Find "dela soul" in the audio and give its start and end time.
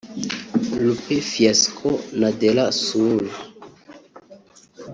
2.39-3.23